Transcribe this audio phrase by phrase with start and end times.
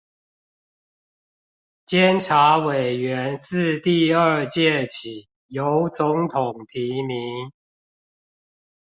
[1.85, 7.51] 監察委員自第二屆起由總統提名